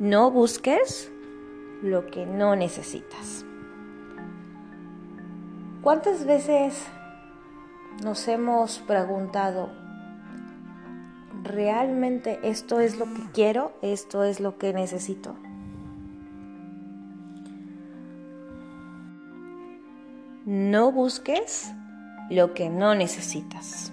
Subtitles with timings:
[0.00, 1.12] No busques
[1.82, 3.44] lo que no necesitas.
[5.82, 6.86] ¿Cuántas veces
[8.02, 9.68] nos hemos preguntado,
[11.42, 13.74] ¿realmente esto es lo que quiero?
[13.82, 15.36] ¿Esto es lo que necesito?
[20.46, 21.74] No busques
[22.30, 23.92] lo que no necesitas.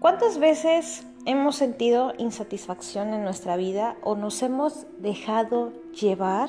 [0.00, 6.48] ¿Cuántas veces hemos sentido insatisfacción en nuestra vida o nos hemos dejado llevar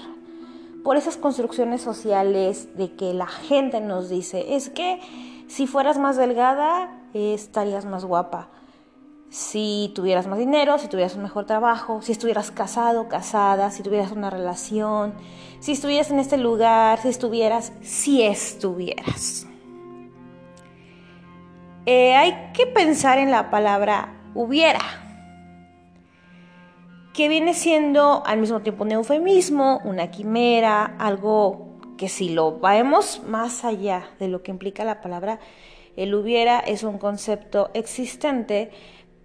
[0.83, 4.99] por esas construcciones sociales de que la gente nos dice, es que
[5.47, 8.49] si fueras más delgada estarías más guapa,
[9.29, 14.11] si tuvieras más dinero, si tuvieras un mejor trabajo, si estuvieras casado, casada, si tuvieras
[14.11, 15.13] una relación,
[15.59, 19.47] si estuvieras en este lugar, si estuvieras, si estuvieras.
[21.85, 24.81] Eh, hay que pensar en la palabra hubiera,
[27.13, 33.21] que viene siendo al mismo tiempo un eufemismo, una quimera, algo que si lo vemos
[33.27, 35.39] más allá de lo que implica la palabra,
[35.97, 38.71] el hubiera es un concepto existente,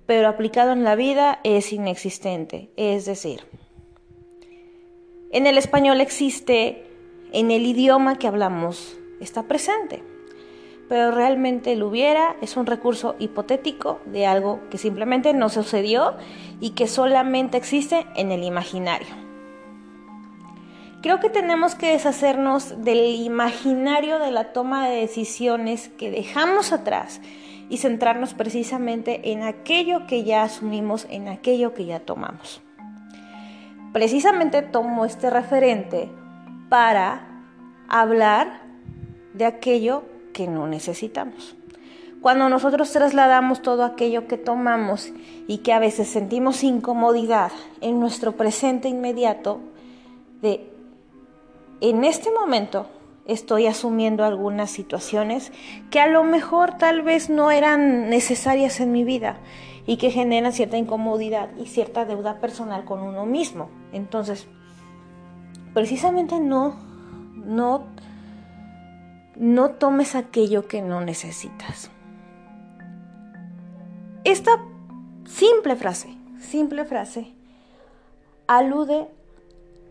[0.05, 2.71] pero aplicado en la vida es inexistente.
[2.77, 3.47] Es decir,
[5.31, 6.85] en el español existe,
[7.33, 10.16] en el idioma que hablamos, está presente
[10.89, 16.15] pero realmente el hubiera es un recurso hipotético de algo que simplemente no sucedió
[16.61, 19.09] y que solamente existe en el imaginario.
[21.03, 27.21] Creo que tenemos que deshacernos del imaginario de la toma de decisiones que dejamos atrás
[27.69, 32.63] y centrarnos precisamente en aquello que ya asumimos, en aquello que ya tomamos.
[33.93, 36.09] Precisamente tomo este referente
[36.69, 37.27] para
[37.89, 38.61] hablar
[39.35, 40.05] de aquello
[40.37, 41.57] que no necesitamos.
[42.21, 45.11] Cuando nosotros trasladamos todo aquello que tomamos
[45.47, 49.61] y que a veces sentimos incomodidad en nuestro presente inmediato,
[50.43, 50.71] de
[51.81, 52.87] en este momento
[53.25, 55.53] estoy asumiendo algunas situaciones
[55.91, 59.39] que a lo mejor tal vez no eran necesarias en mi vida
[59.87, 63.71] y que generan cierta incomodidad y cierta deuda personal con uno mismo.
[63.95, 64.47] Entonces,
[65.73, 66.77] precisamente no,
[67.37, 67.85] no
[69.39, 71.91] no tomes aquello que no necesitas.
[74.25, 74.61] Esta
[75.25, 77.33] simple frase, simple frase,
[78.47, 79.09] alude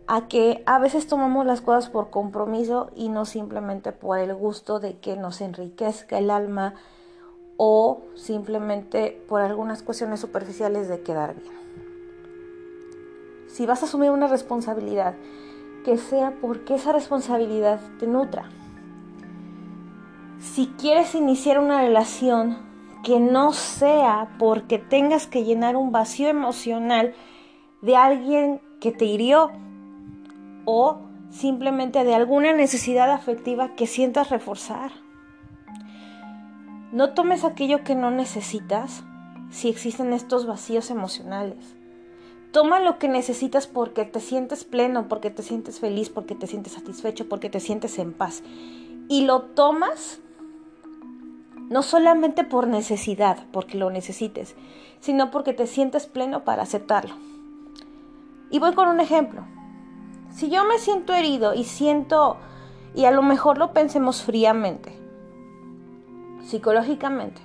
[0.07, 4.79] a que a veces tomamos las cosas por compromiso y no simplemente por el gusto
[4.79, 6.75] de que nos enriquezca el alma
[7.57, 11.53] o simplemente por algunas cuestiones superficiales de quedar bien.
[13.47, 15.15] Si vas a asumir una responsabilidad,
[15.85, 18.49] que sea porque esa responsabilidad te nutra,
[20.53, 22.57] si quieres iniciar una relación
[23.03, 27.13] que no sea porque tengas que llenar un vacío emocional
[27.81, 29.51] de alguien que te hirió
[30.65, 34.91] o simplemente de alguna necesidad afectiva que sientas reforzar.
[36.91, 39.03] No tomes aquello que no necesitas
[39.49, 41.75] si existen estos vacíos emocionales.
[42.51, 46.73] Toma lo que necesitas porque te sientes pleno, porque te sientes feliz, porque te sientes
[46.73, 48.43] satisfecho, porque te sientes en paz.
[49.09, 50.21] Y lo tomas
[51.69, 54.55] no solamente por necesidad, porque lo necesites,
[54.99, 57.15] sino porque te sientes pleno para aceptarlo.
[58.51, 59.43] Y voy con un ejemplo.
[60.31, 62.37] Si yo me siento herido y siento,
[62.93, 64.97] y a lo mejor lo pensemos fríamente,
[66.43, 67.41] psicológicamente,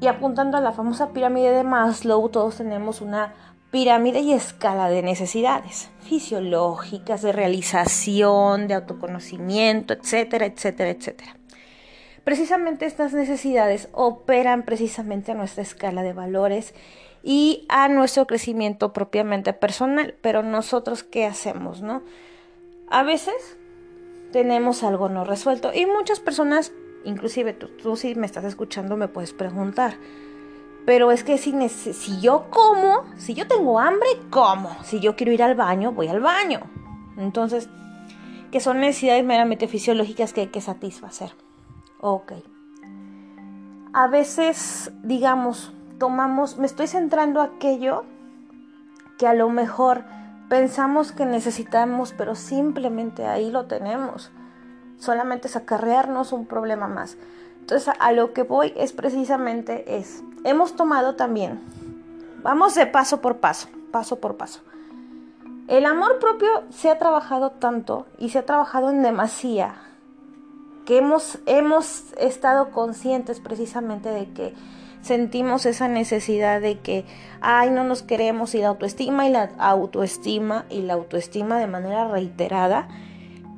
[0.00, 3.34] y apuntando a la famosa pirámide de Maslow, todos tenemos una
[3.70, 11.36] pirámide y escala de necesidades fisiológicas, de realización, de autoconocimiento, etcétera, etcétera, etcétera.
[12.24, 16.74] Precisamente estas necesidades operan precisamente a nuestra escala de valores
[17.22, 20.14] y a nuestro crecimiento propiamente personal.
[20.22, 22.02] Pero nosotros, ¿qué hacemos, no?
[22.88, 23.58] A veces
[24.32, 26.72] tenemos algo no resuelto y muchas personas,
[27.04, 29.94] inclusive tú, tú si me estás escuchando, me puedes preguntar.
[30.86, 34.76] Pero es que si, si yo como, si yo tengo hambre, como.
[34.82, 36.60] Si yo quiero ir al baño, voy al baño.
[37.16, 37.68] Entonces,
[38.50, 41.43] que son necesidades meramente fisiológicas que hay que satisfacer.
[42.06, 42.32] Ok.
[43.94, 48.04] A veces, digamos, tomamos, me estoy centrando aquello
[49.16, 50.04] que a lo mejor
[50.50, 54.30] pensamos que necesitamos, pero simplemente ahí lo tenemos.
[54.98, 57.16] Solamente es acarrearnos un problema más.
[57.60, 61.58] Entonces, a lo que voy es precisamente es, hemos tomado también,
[62.42, 64.60] vamos de paso por paso, paso por paso.
[65.68, 69.76] El amor propio se ha trabajado tanto y se ha trabajado en demasía
[70.84, 74.54] que hemos, hemos estado conscientes precisamente de que
[75.04, 77.04] sentimos esa necesidad de que,
[77.40, 82.08] ay, no nos queremos y la autoestima y la autoestima y la autoestima de manera
[82.08, 82.88] reiterada,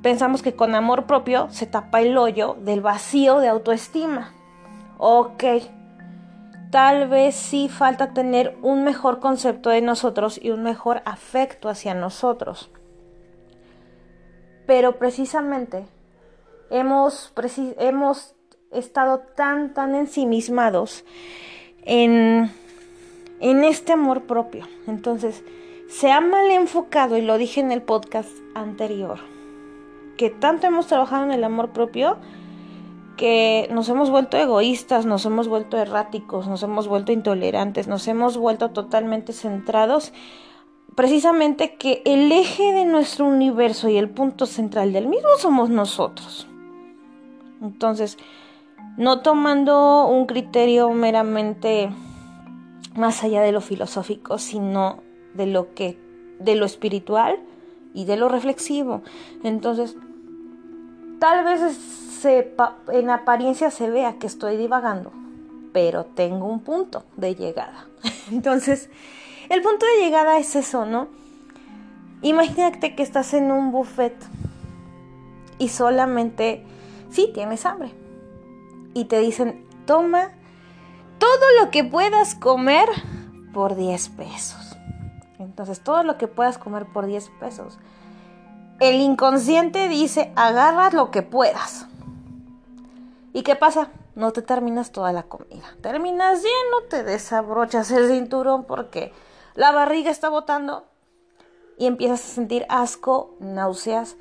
[0.02, 4.32] pensamos que con amor propio se tapa el hoyo del vacío de autoestima.
[4.98, 5.44] Ok,
[6.70, 11.94] tal vez sí falta tener un mejor concepto de nosotros y un mejor afecto hacia
[11.94, 12.70] nosotros.
[14.66, 15.86] Pero precisamente
[16.70, 17.32] hemos,
[17.78, 18.34] hemos
[18.70, 21.04] estado tan, tan ensimismados
[21.82, 22.50] en,
[23.40, 24.66] en este amor propio.
[24.86, 25.44] Entonces,
[25.88, 29.20] se ha mal enfocado, y lo dije en el podcast anterior,
[30.16, 32.18] que tanto hemos trabajado en el amor propio
[33.16, 38.36] que nos hemos vuelto egoístas, nos hemos vuelto erráticos, nos hemos vuelto intolerantes, nos hemos
[38.36, 40.12] vuelto totalmente centrados,
[40.94, 46.46] precisamente que el eje de nuestro universo y el punto central del mismo somos nosotros.
[47.60, 48.18] Entonces,
[48.96, 51.90] no tomando un criterio meramente
[52.94, 55.02] más allá de lo filosófico, sino
[55.34, 55.98] de lo que
[56.38, 57.38] de lo espiritual
[57.94, 59.02] y de lo reflexivo.
[59.42, 59.96] Entonces,
[61.18, 61.60] tal vez
[62.92, 65.12] en apariencia se vea que estoy divagando,
[65.72, 67.86] pero tengo un punto de llegada.
[68.30, 68.90] Entonces,
[69.48, 71.08] el punto de llegada es eso, ¿no?
[72.22, 74.14] Imagínate que estás en un buffet
[75.58, 76.64] y solamente,
[77.10, 77.94] sí, tienes hambre.
[78.94, 80.32] Y te dicen, toma
[81.18, 82.88] todo lo que puedas comer
[83.52, 84.76] por 10 pesos.
[85.38, 87.78] Entonces, todo lo que puedas comer por 10 pesos.
[88.80, 91.86] El inconsciente dice, agarra lo que puedas.
[93.32, 93.88] ¿Y qué pasa?
[94.14, 95.64] No te terminas toda la comida.
[95.82, 99.12] Terminas lleno, te desabrochas el cinturón porque
[99.54, 100.84] la barriga está botando
[101.78, 104.16] y empiezas a sentir asco, náuseas,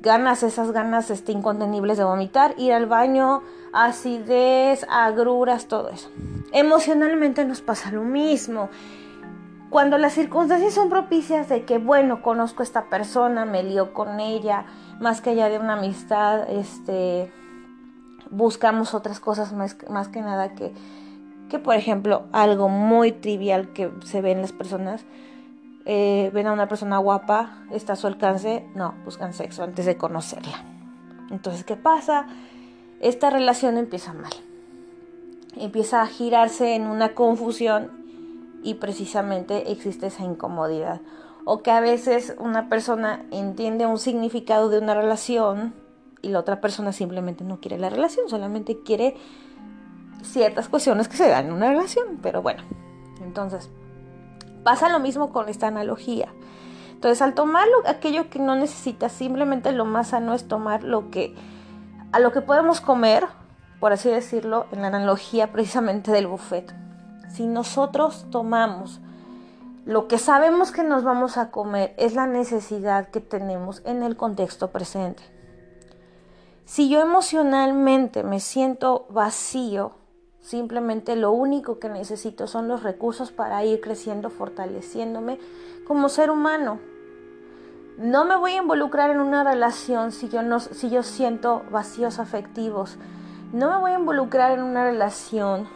[0.00, 6.10] ganas, esas ganas este, incontenibles de vomitar, ir al baño, acidez, agruras, todo eso.
[6.52, 8.68] Emocionalmente nos pasa lo mismo
[9.70, 14.20] cuando las circunstancias son propicias de que, bueno, conozco a esta persona, me lío con
[14.20, 14.64] ella,
[15.00, 17.32] más que allá de una amistad, este,
[18.30, 20.72] buscamos otras cosas más, más que nada que,
[21.48, 25.04] que, por ejemplo, algo muy trivial que se ve en las personas,
[25.88, 29.96] eh, ven a una persona guapa, está a su alcance, no, buscan sexo antes de
[29.96, 30.64] conocerla.
[31.30, 32.26] Entonces, ¿qué pasa?
[33.00, 34.32] Esta relación empieza mal.
[35.54, 38.04] Empieza a girarse en una confusión
[38.64, 41.00] y precisamente existe esa incomodidad.
[41.44, 45.72] O que a veces una persona entiende un significado de una relación
[46.20, 49.14] y la otra persona simplemente no quiere la relación, solamente quiere
[50.22, 52.18] ciertas cuestiones que se dan en una relación.
[52.20, 52.64] Pero bueno,
[53.22, 53.70] entonces
[54.66, 56.26] pasa lo mismo con esta analogía.
[56.90, 61.36] Entonces al tomar aquello que no necesitas, simplemente lo más sano es tomar lo que
[62.10, 63.28] a lo que podemos comer,
[63.78, 66.74] por así decirlo, en la analogía precisamente del buffet
[67.28, 69.00] si nosotros tomamos
[69.84, 74.16] lo que sabemos que nos vamos a comer es la necesidad que tenemos en el
[74.16, 75.22] contexto presente.
[76.64, 79.92] Si yo emocionalmente me siento vacío,
[80.46, 85.40] simplemente lo único que necesito son los recursos para ir creciendo, fortaleciéndome
[85.84, 86.78] como ser humano.
[87.98, 92.20] No me voy a involucrar en una relación si yo, no, si yo siento vacíos
[92.20, 92.96] afectivos.
[93.52, 95.66] No me voy a involucrar en una relación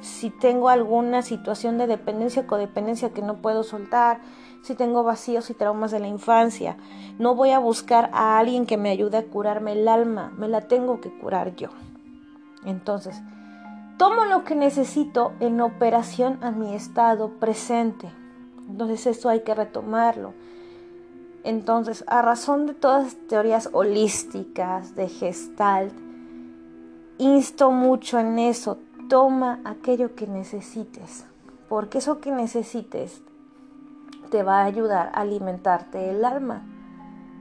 [0.00, 4.20] si tengo alguna situación de dependencia o codependencia que no puedo soltar,
[4.62, 6.78] si tengo vacíos y traumas de la infancia.
[7.18, 10.62] No voy a buscar a alguien que me ayude a curarme el alma, me la
[10.62, 11.68] tengo que curar yo.
[12.64, 13.20] Entonces,
[13.98, 18.08] tomo lo que necesito en operación a mi estado presente.
[18.68, 20.32] Entonces, eso hay que retomarlo.
[21.44, 25.94] Entonces, a razón de todas las teorías holísticas, de gestalt,
[27.18, 28.78] insto mucho en eso,
[29.08, 31.26] toma aquello que necesites,
[31.68, 33.22] porque eso que necesites
[34.30, 36.62] te va a ayudar a alimentarte el alma,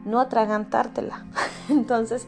[0.05, 1.25] no atragantártela.
[1.69, 2.27] Entonces,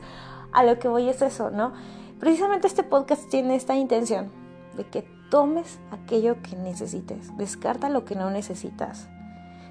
[0.51, 1.71] a lo que voy es eso, ¿no?
[2.19, 4.29] Precisamente este podcast tiene esta intención
[4.75, 9.07] de que tomes aquello que necesites, descarta lo que no necesitas.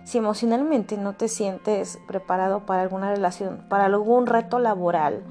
[0.05, 5.25] Si emocionalmente no te sientes preparado para alguna relación, para algún reto laboral,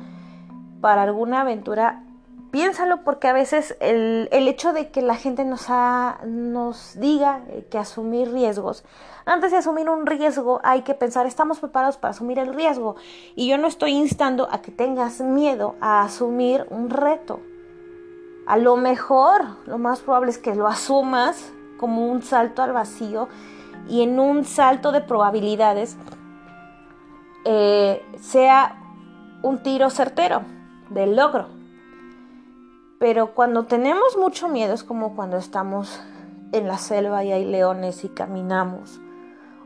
[0.79, 2.03] para alguna aventura
[2.51, 5.67] piénsalo porque a veces el, hecho de que la gente nos,
[6.25, 8.83] nos diga eh, que asumir riesgos,
[9.25, 12.95] antes de asumir un riesgo hay que pensar, estamos preparados para asumir el riesgo.
[13.35, 17.41] Y yo no estoy instando a que tengas miedo a asumir un reto.
[18.45, 23.27] A lo mejor, lo más probable es que lo asumas como un salto al vacío
[23.89, 25.97] y en un salto de probabilidades
[27.43, 28.81] eh, sea
[29.43, 30.41] un tiro certero
[30.89, 31.56] del logro
[32.99, 36.01] Pero cuando tenemos mucho miedo es como cuando estamos
[36.51, 38.99] en la selva y hay leones y caminamos.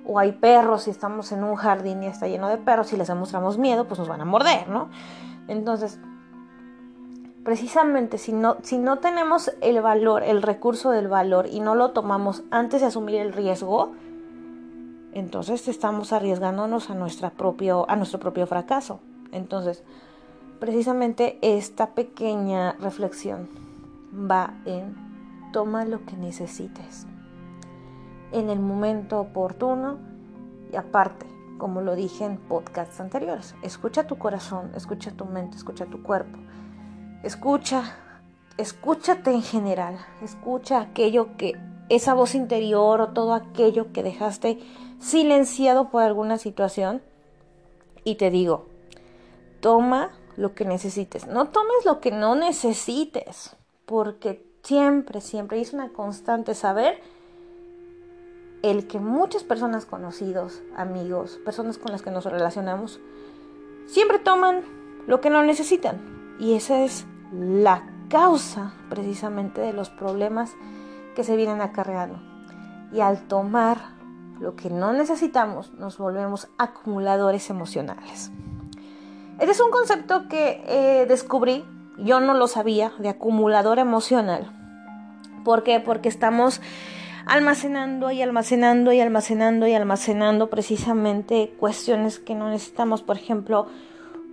[0.05, 3.07] O hay perros y estamos en un jardín y está lleno de perros y les
[3.07, 4.89] demostramos miedo, pues nos van a morder, ¿no?
[5.47, 5.99] Entonces,
[7.43, 11.91] precisamente si no, si no tenemos el valor, el recurso del valor y no lo
[11.91, 13.91] tomamos antes de asumir el riesgo,
[15.13, 18.99] entonces estamos arriesgándonos a, nuestra propio, a nuestro propio fracaso.
[19.31, 19.83] Entonces,
[20.61, 23.49] precisamente esta pequeña reflexión
[24.13, 24.95] va en
[25.51, 27.07] toma lo que necesites.
[28.31, 29.97] En el momento oportuno
[30.71, 31.25] y aparte,
[31.57, 36.37] como lo dije en podcasts anteriores, escucha tu corazón, escucha tu mente, escucha tu cuerpo,
[37.23, 37.95] escucha,
[38.57, 44.59] escúchate en general, escucha aquello que, esa voz interior o todo aquello que dejaste
[44.99, 47.01] silenciado por alguna situación
[48.03, 48.67] y te digo,
[49.59, 55.89] toma lo que necesites, no tomes lo que no necesites, porque siempre, siempre es una
[55.89, 57.01] constante saber
[58.61, 62.99] el que muchas personas conocidos, amigos, personas con las que nos relacionamos,
[63.87, 64.61] siempre toman
[65.07, 65.99] lo que no necesitan.
[66.39, 70.53] Y esa es la causa precisamente de los problemas
[71.15, 72.19] que se vienen acarreando.
[72.91, 73.77] Y al tomar
[74.39, 78.31] lo que no necesitamos, nos volvemos acumuladores emocionales.
[79.41, 81.65] Este es un concepto que eh, descubrí,
[81.97, 84.51] yo no lo sabía, de acumulador emocional.
[85.43, 85.79] ¿Por qué?
[85.79, 86.61] Porque estamos
[87.25, 93.01] almacenando y almacenando y almacenando y almacenando precisamente cuestiones que no necesitamos.
[93.01, 93.65] Por ejemplo,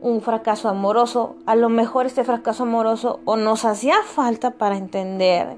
[0.02, 1.36] un fracaso amoroso.
[1.46, 5.56] A lo mejor este fracaso amoroso o nos hacía falta para entender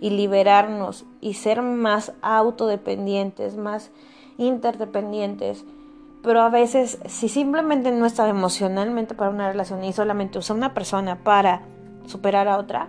[0.00, 3.92] y liberarnos y ser más autodependientes, más
[4.38, 5.64] interdependientes.
[6.22, 10.74] Pero a veces, si simplemente no estaba emocionalmente para una relación y solamente usa una
[10.74, 11.62] persona para
[12.06, 12.88] superar a otra,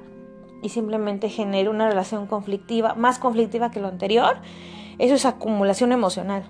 [0.61, 4.37] y simplemente genera una relación conflictiva, más conflictiva que lo anterior,
[4.97, 6.43] eso es acumulación emocional.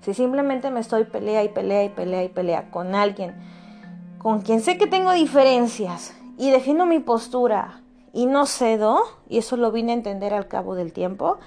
[0.00, 3.34] Si simplemente me estoy pelea y pelea y pelea y pelea con alguien
[4.18, 9.56] con quien sé que tengo diferencias y defiendo mi postura y no cedo, y eso
[9.56, 11.38] lo vine a entender al cabo del tiempo,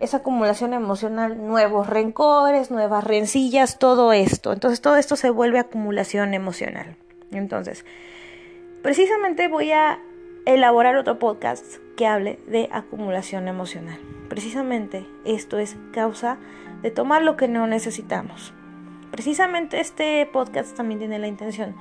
[0.00, 4.52] esa acumulación emocional, nuevos rencores, nuevas rencillas, todo esto.
[4.52, 6.96] Entonces todo esto se vuelve acumulación emocional.
[7.30, 7.84] Entonces,
[8.82, 10.00] precisamente voy a
[10.46, 11.64] elaborar otro podcast
[11.96, 14.00] que hable de acumulación emocional.
[14.28, 16.38] Precisamente esto es causa
[16.82, 18.54] de tomar lo que no necesitamos.
[19.10, 21.76] Precisamente este podcast también tiene la intención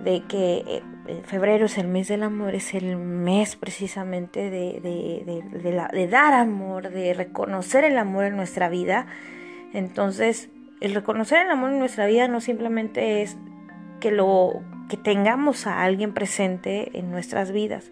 [0.00, 0.82] de que eh,
[1.24, 7.14] febrero es el mes del amor, es el mes precisamente de, de, dar amor, de
[7.14, 9.06] reconocer el amor en nuestra vida.
[9.72, 10.50] Entonces,
[10.80, 13.36] el reconocer el amor en nuestra vida no simplemente es
[14.00, 17.90] que lo que tengamos a alguien presente en nuestras vidas.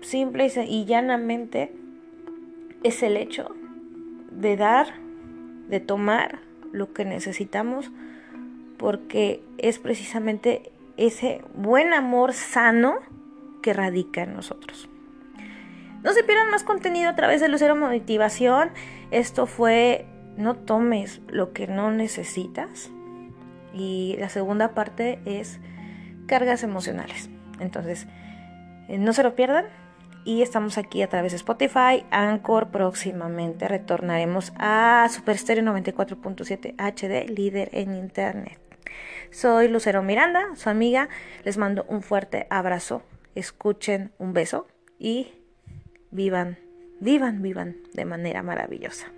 [0.00, 1.72] Simple y llanamente
[2.82, 3.54] es el hecho
[4.30, 4.94] de dar,
[5.68, 6.40] de tomar
[6.72, 7.90] lo que necesitamos,
[8.76, 12.98] porque es precisamente ese buen amor sano
[13.62, 14.88] que radica en nosotros.
[16.02, 18.70] No se pierdan más contenido a través de Lucero Motivación.
[19.10, 22.90] Esto fue no tomes lo que no necesitas.
[23.72, 25.60] Y la segunda parte es
[26.26, 27.30] cargas emocionales.
[27.58, 28.06] Entonces,
[28.88, 29.66] eh, no se lo pierdan.
[30.26, 32.68] Y estamos aquí a través de Spotify, Anchor.
[32.68, 38.63] Próximamente retornaremos a Super Stereo 94.7 HD, líder en Internet.
[39.30, 41.08] Soy Lucero Miranda, su amiga.
[41.44, 43.02] Les mando un fuerte abrazo.
[43.34, 44.66] Escuchen un beso
[44.98, 45.32] y
[46.10, 46.58] vivan,
[47.00, 49.08] vivan, vivan de manera maravillosa.